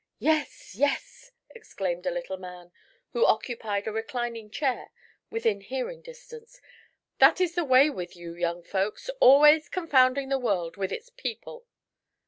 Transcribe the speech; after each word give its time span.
"Yes, 0.17 0.73
yes!" 0.73 1.29
exclaimed 1.51 2.07
a 2.07 2.11
little 2.11 2.37
man 2.37 2.71
who 3.11 3.23
occupied 3.23 3.85
a 3.85 3.91
reclining 3.91 4.49
chair 4.49 4.89
within 5.29 5.61
hearing 5.61 6.01
distance; 6.01 6.59
"that 7.19 7.39
is 7.39 7.53
the 7.53 7.63
way 7.63 7.87
with 7.87 8.15
you 8.15 8.33
young 8.33 8.63
folks 8.63 9.11
always 9.19 9.69
confounding 9.69 10.29
the 10.29 10.39
world 10.39 10.75
with 10.75 10.91
its 10.91 11.11
people." 11.11 11.67